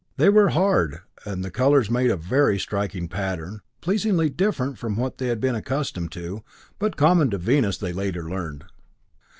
They 0.17 0.29
were 0.29 0.49
hard, 0.49 1.01
and 1.25 1.45
the 1.45 1.51
colors 1.51 1.91
made 1.91 2.09
a 2.09 2.15
very 2.17 2.57
striking 2.57 3.07
pattern, 3.07 3.61
pleasingly 3.81 4.31
different 4.31 4.79
from 4.79 4.95
what 4.95 5.19
they 5.19 5.27
had 5.27 5.39
been 5.39 5.53
accustomed 5.53 6.11
to, 6.13 6.43
but 6.79 6.97
common 6.97 7.29
to 7.29 7.37
Venus, 7.37 7.75
as 7.75 7.81
they 7.81 7.93
later 7.93 8.27
learned. 8.27 8.63